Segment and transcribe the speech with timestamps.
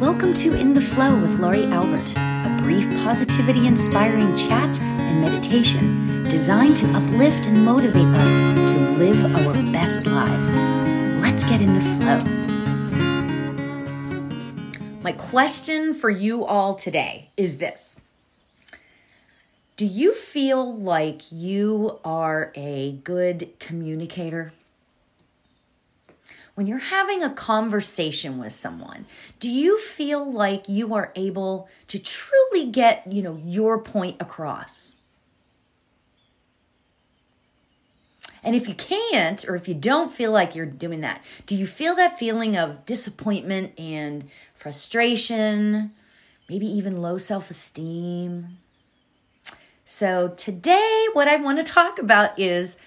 [0.00, 6.22] Welcome to In the Flow with Laurie Albert, a brief positivity inspiring chat and meditation
[6.24, 10.58] designed to uplift and motivate us to live our best lives.
[11.22, 12.18] Let's get in the flow.
[15.00, 17.96] My question for you all today is this
[19.78, 24.52] Do you feel like you are a good communicator?
[26.56, 29.04] When you're having a conversation with someone,
[29.40, 34.96] do you feel like you are able to truly get, you know, your point across?
[38.42, 41.66] And if you can't, or if you don't feel like you're doing that, do you
[41.66, 45.90] feel that feeling of disappointment and frustration,
[46.48, 48.56] maybe even low self esteem?
[49.84, 52.78] So, today, what I want to talk about is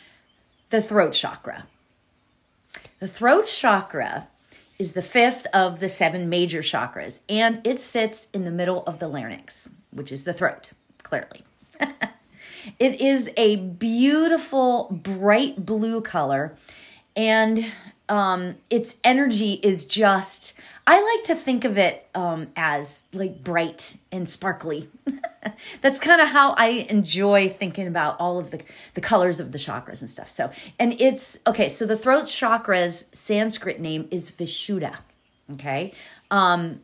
[0.71, 1.67] the throat chakra.
[2.99, 4.27] The throat chakra
[4.77, 8.99] is the fifth of the seven major chakras, and it sits in the middle of
[8.99, 11.45] the larynx, which is the throat, clearly.
[12.77, 16.57] it is a beautiful, bright blue color,
[17.15, 17.71] and
[18.09, 20.53] um, its energy is just,
[20.85, 24.89] I like to think of it um, as like bright and sparkly.
[25.81, 28.61] That's kind of how I enjoy thinking about all of the,
[28.95, 30.29] the colors of the chakras and stuff.
[30.29, 31.69] So, and it's okay.
[31.69, 34.97] So the throat chakra's Sanskrit name is Vishuddha.
[35.53, 35.93] Okay.
[36.31, 36.81] Um,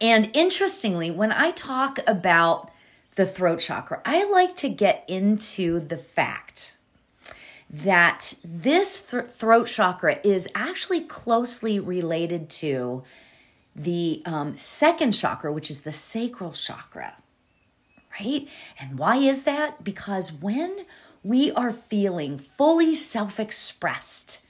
[0.00, 2.70] and interestingly, when I talk about
[3.16, 6.76] the throat chakra, I like to get into the fact
[7.70, 13.02] that this th- throat chakra is actually closely related to
[13.76, 17.14] the um, second chakra, which is the sacral chakra,
[18.18, 18.48] right?
[18.80, 19.84] And why is that?
[19.84, 20.86] Because when
[21.22, 24.40] we are feeling fully self expressed,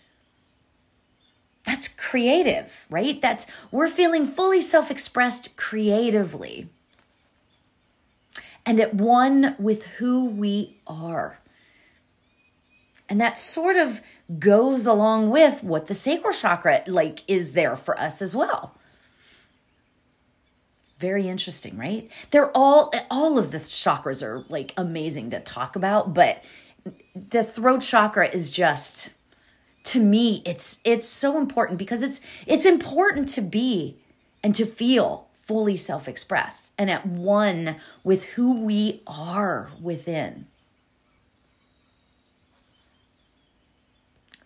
[1.64, 3.20] that's creative, right?
[3.20, 6.68] That's we're feeling fully self expressed creatively
[8.68, 11.38] and at one with who we are.
[13.08, 14.02] And that sort of
[14.38, 18.74] goes along with what the sacral chakra like is there for us as well.
[20.98, 22.10] Very interesting, right?
[22.30, 26.42] They're all all of the chakras are like amazing to talk about, but
[27.14, 29.10] the throat chakra is just
[29.84, 33.96] to me it's it's so important because it's it's important to be
[34.42, 40.46] and to feel fully self-expressed and at one with who we are within.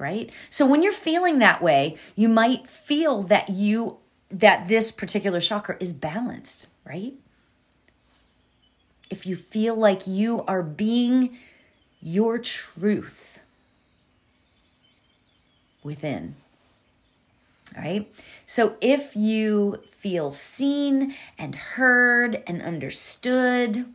[0.03, 0.31] Right?
[0.51, 3.99] So when you're feeling that way, you might feel that you
[4.31, 7.13] that this particular chakra is balanced, right?
[9.11, 11.37] If you feel like you are being
[12.01, 13.41] your truth
[15.85, 16.35] within.
[17.77, 18.13] All right.
[18.47, 23.87] So if you feel seen and heard and understood,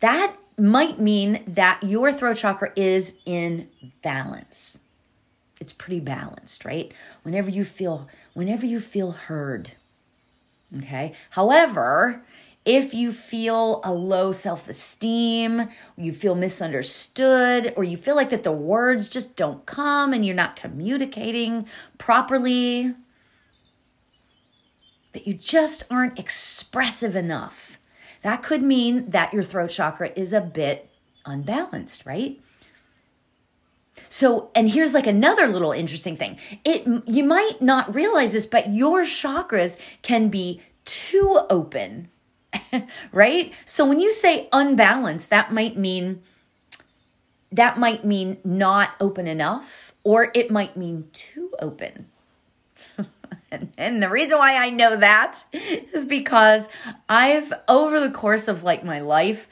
[0.00, 3.68] that might mean that your throat chakra is in
[4.02, 4.80] balance
[5.60, 6.92] it's pretty balanced, right?
[7.22, 9.72] Whenever you feel whenever you feel heard.
[10.76, 11.14] Okay?
[11.30, 12.24] However,
[12.64, 18.50] if you feel a low self-esteem, you feel misunderstood or you feel like that the
[18.50, 22.94] words just don't come and you're not communicating properly,
[25.12, 27.78] that you just aren't expressive enough.
[28.22, 30.90] That could mean that your throat chakra is a bit
[31.24, 32.40] unbalanced, right?
[34.08, 36.38] So, and here's like another little interesting thing.
[36.64, 42.08] It you might not realize this, but your chakras can be too open.
[43.12, 43.52] right?
[43.64, 46.22] So when you say unbalanced, that might mean
[47.52, 52.06] that might mean not open enough or it might mean too open.
[53.78, 56.68] and, the reason why I know that is because
[57.08, 59.48] I've over the course of like my life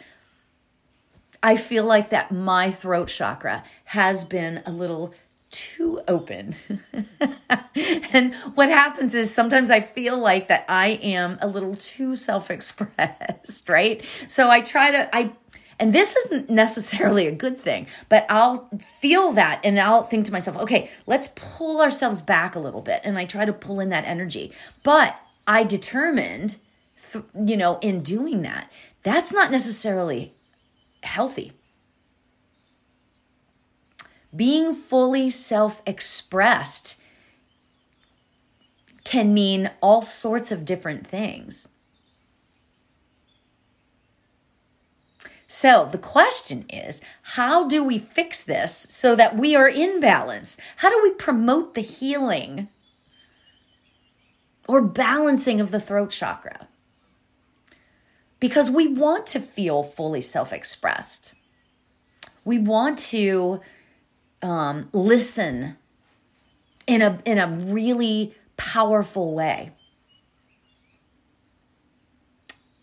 [1.45, 5.13] I feel like that my throat chakra has been a little
[5.51, 6.57] too open.
[8.15, 13.69] and what happens is sometimes I feel like that I am a little too self-expressed,
[13.69, 14.03] right?
[14.27, 15.33] So I try to I
[15.79, 20.33] and this isn't necessarily a good thing, but I'll feel that and I'll think to
[20.33, 23.03] myself, okay, let's pull ourselves back a little bit.
[23.05, 24.51] And I try to pull in that energy.
[24.83, 26.57] But I determined,
[27.13, 28.73] th- you know, in doing that,
[29.03, 30.33] that's not necessarily
[31.05, 31.53] healthy.
[34.35, 37.01] Being fully self expressed
[39.05, 41.69] can mean all sorts of different things.
[45.47, 50.57] So the question is how do we fix this so that we are in balance?
[50.79, 52.69] How do we promote the healing?
[54.67, 56.69] or balancing of the throat chakra.
[58.45, 61.33] Because we want to feel fully self expressed.
[62.45, 63.63] We want to
[64.43, 65.79] um, listen
[66.87, 69.73] in a, in a really powerful way.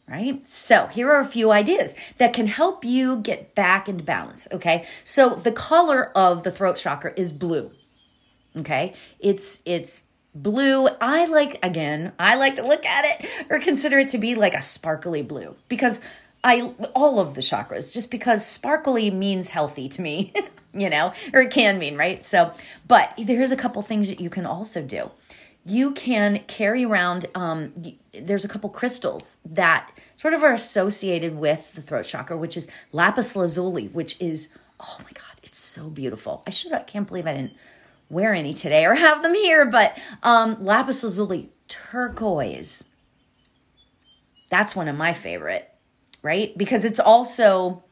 [0.10, 0.48] right?
[0.48, 4.88] So here are a few ideas that can help you get back into balance, okay?
[5.04, 7.70] So the color of the throat chakra is blue.
[8.58, 8.94] Okay?
[9.20, 10.88] It's it's blue.
[11.00, 14.54] I like again, I like to look at it or consider it to be like
[14.54, 16.00] a sparkly blue because
[16.44, 20.34] I all of the chakras just because sparkly means healthy to me,
[20.74, 22.24] you know, or it can mean, right?
[22.24, 22.54] So,
[22.88, 25.12] but there's a couple things that you can also do
[25.66, 27.74] you can carry around um,
[28.14, 32.68] there's a couple crystals that sort of are associated with the throat chakra which is
[32.92, 34.50] lapis lazuli which is
[34.80, 37.54] oh my god it's so beautiful i should i can't believe i didn't
[38.12, 42.88] wear any today or have them here but um, lapis lazuli turquoise
[44.50, 45.70] that's one of my favorite
[46.22, 47.84] right because it's also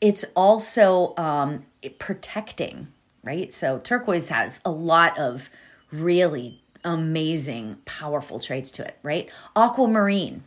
[0.00, 1.64] it's also um,
[1.98, 2.88] protecting
[3.22, 5.48] right so turquoise has a lot of
[5.92, 9.28] really amazing, powerful traits to it, right?
[9.56, 10.44] Aquamarine,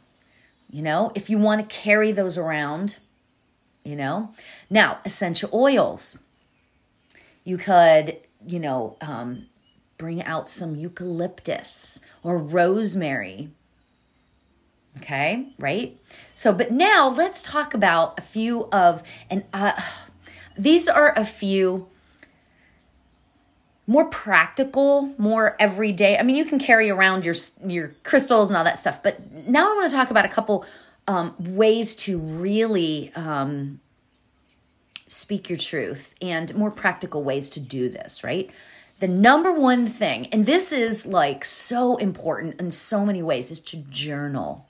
[0.71, 2.97] you know, if you want to carry those around,
[3.83, 4.33] you know.
[4.69, 6.17] Now, essential oils.
[7.43, 9.47] You could, you know, um,
[9.97, 13.49] bring out some eucalyptus or rosemary.
[14.97, 15.97] Okay, right?
[16.33, 19.79] So, but now let's talk about a few of, and uh,
[20.57, 21.87] these are a few
[23.89, 26.17] more practical, more everyday.
[26.17, 27.35] I mean, you can carry around your
[27.65, 30.63] your crystals and all that stuff, but now I want to talk about a couple
[31.07, 33.79] um, ways to really um,
[35.09, 38.23] speak your truth and more practical ways to do this.
[38.23, 38.49] Right.
[38.99, 43.59] The number one thing, and this is like so important in so many ways, is
[43.61, 44.65] to journal.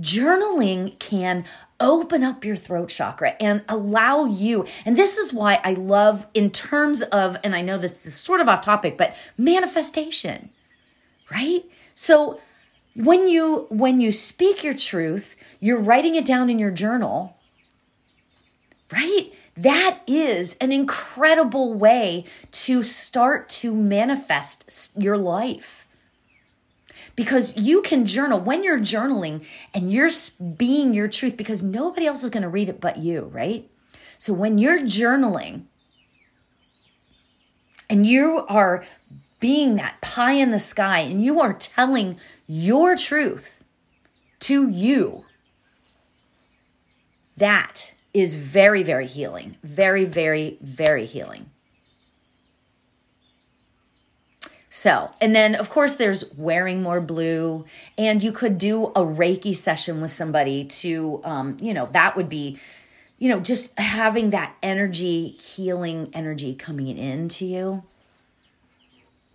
[0.00, 1.44] Journaling can
[1.80, 4.66] open up your throat chakra and allow you.
[4.84, 8.40] And this is why I love, in terms of, and I know this is sort
[8.40, 10.50] of off topic, but manifestation,
[11.30, 11.64] right?
[11.94, 12.40] So
[12.94, 17.36] when you when you speak your truth, you're writing it down in your journal,
[18.92, 19.32] right?
[19.56, 25.86] That is an incredible way to start to manifest your life
[27.16, 29.44] because you can journal when you're journaling
[29.74, 30.10] and you're
[30.56, 33.68] being your truth because nobody else is going to read it but you, right?
[34.18, 35.64] So when you're journaling
[37.88, 38.84] and you are
[39.40, 42.16] being that pie in the sky and you are telling
[42.46, 43.64] your truth
[44.40, 45.24] to you,
[47.36, 49.56] that is very, very healing.
[49.62, 51.50] Very, very, very healing.
[54.72, 57.64] So, and then of course there's wearing more blue,
[57.98, 62.28] and you could do a Reiki session with somebody to, um, you know, that would
[62.28, 62.56] be,
[63.18, 67.82] you know, just having that energy, healing energy coming into you.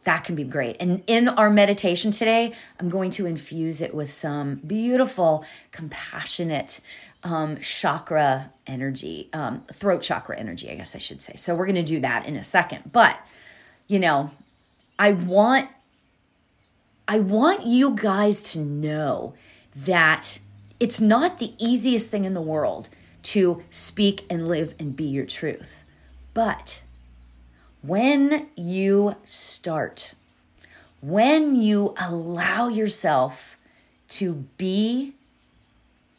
[0.05, 0.77] That can be great.
[0.79, 6.79] And in our meditation today, I'm going to infuse it with some beautiful, compassionate
[7.25, 11.33] um, chakra energy, um, throat chakra energy, I guess I should say.
[11.35, 12.91] So we're going to do that in a second.
[12.93, 13.19] But,
[13.87, 14.31] you know,
[14.97, 15.69] I want
[17.07, 19.35] I want you guys to know
[19.75, 20.39] that
[20.79, 22.89] it's not the easiest thing in the world
[23.23, 25.85] to speak and live and be your truth.
[26.33, 26.81] But
[27.81, 30.13] when you start,
[31.01, 33.57] when you allow yourself
[34.09, 35.13] to be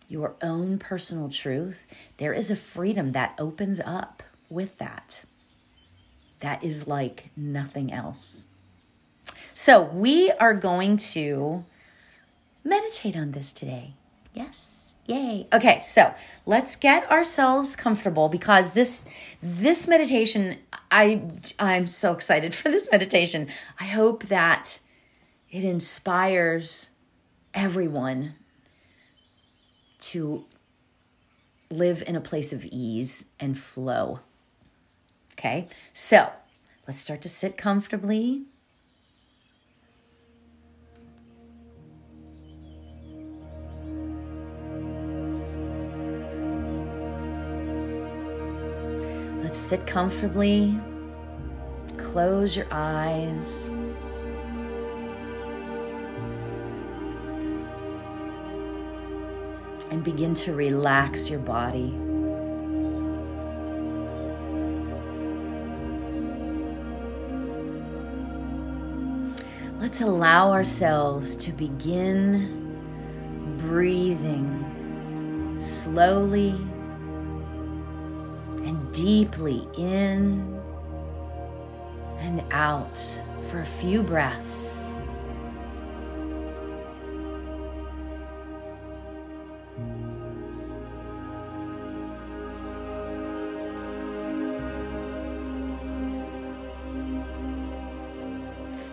[0.09, 1.87] your own personal truth,
[2.19, 5.25] there is a freedom that opens up with that.
[6.41, 8.47] That is like nothing else.
[9.55, 11.65] So we are going to
[12.63, 13.95] meditate on this today.
[14.35, 14.97] Yes.
[15.07, 15.47] Yay.
[15.53, 19.07] Okay, so let's get ourselves comfortable because this
[19.41, 20.59] this meditation
[20.91, 21.23] I
[21.59, 23.49] I'm so excited for this meditation.
[23.79, 24.81] I hope that
[25.51, 26.91] it inspires
[27.55, 28.35] everyone
[30.01, 30.45] to
[31.71, 34.21] live in a place of ease and flow.
[35.33, 35.69] Okay?
[35.93, 36.31] So,
[36.87, 38.47] let's start to sit comfortably.
[49.43, 50.79] Let's sit comfortably.
[51.97, 53.75] Close your eyes.
[59.97, 61.95] And begin to relax your body.
[69.79, 72.77] let's allow ourselves to begin
[73.57, 76.51] breathing slowly
[78.67, 80.61] and deeply in
[82.19, 82.99] and out
[83.45, 84.96] for a few breaths.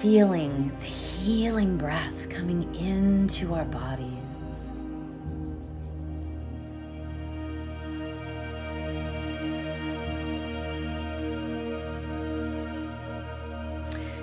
[0.04, 4.82] Feeling the healing breath coming into our bodies.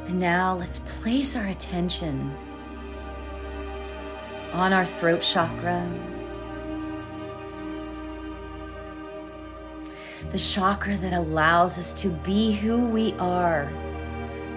[0.06, 2.30] And now let's place our attention
[4.52, 5.88] on our throat chakra.
[10.30, 13.72] The chakra that allows us to be who we are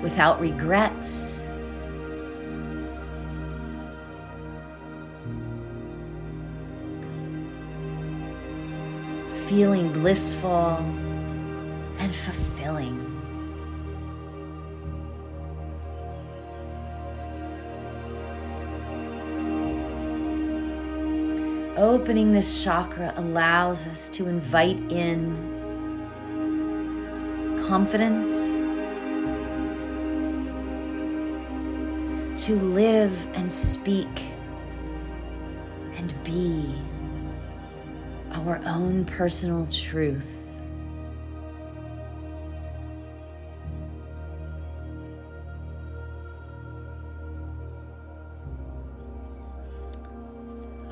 [0.03, 1.47] without regrets.
[9.47, 10.77] Feeling blissful
[11.99, 12.99] and fulfilling.
[21.77, 25.51] Opening this chakra allows us to invite in
[27.67, 28.61] confidence,
[32.43, 34.25] to live and speak
[35.95, 36.75] and be
[38.33, 40.61] our own personal truth.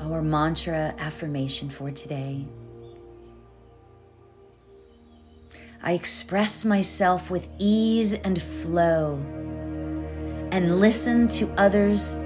[0.00, 2.46] Our mantra affirmation for today.
[5.82, 9.41] I express myself with ease and flow
[10.52, 12.16] and listen to others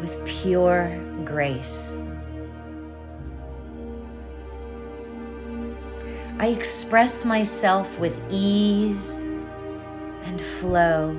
[0.00, 0.92] with pure
[1.24, 2.08] grace.
[6.40, 9.22] I express myself with ease
[10.24, 11.10] and flow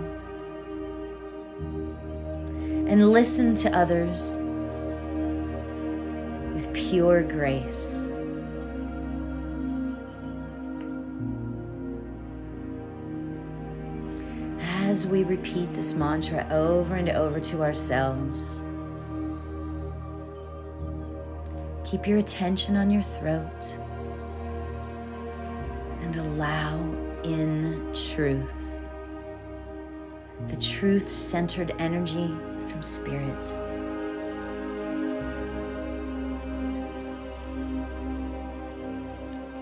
[2.89, 4.37] and listen to others
[6.53, 8.10] with pure grace.
[15.01, 18.63] As we repeat this mantra over and over to ourselves,
[21.83, 23.79] keep your attention on your throat
[26.01, 26.77] and allow
[27.23, 28.87] in truth,
[30.49, 32.27] the truth centered energy
[32.67, 33.55] from Spirit.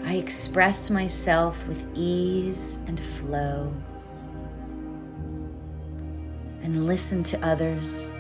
[0.04, 3.72] I express myself with ease and flow
[6.70, 8.14] and listen to others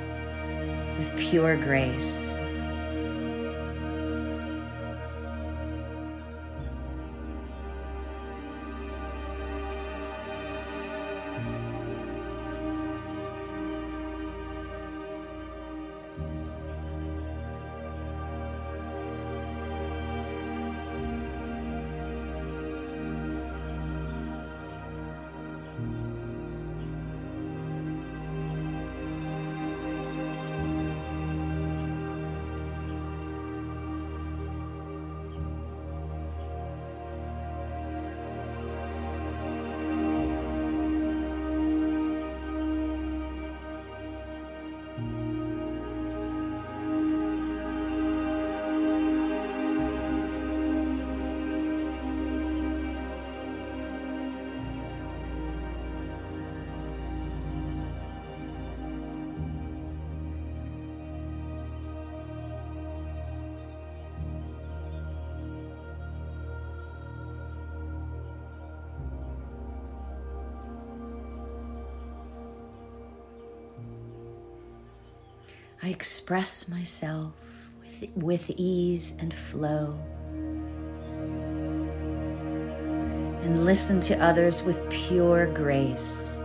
[0.97, 2.39] with pure grace.
[75.81, 77.33] I express myself
[77.79, 79.97] with, with ease and flow.
[83.43, 86.38] And listen to others with pure grace.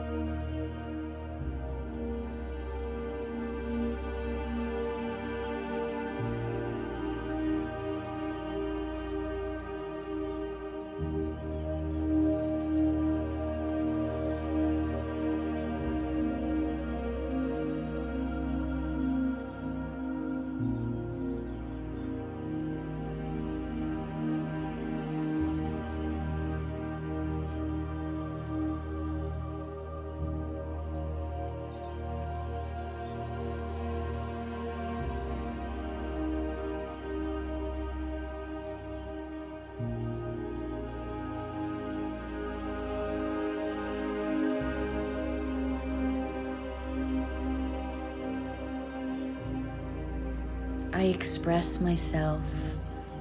[51.05, 52.41] I express myself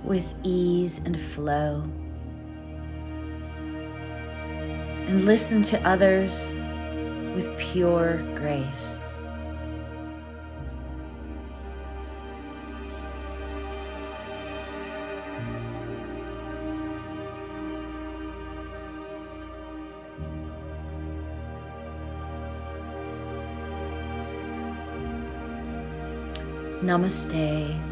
[0.06, 1.84] with ease and flow.
[5.06, 6.56] And listen to others
[7.36, 9.13] with pure grace.
[26.84, 27.83] Namaste.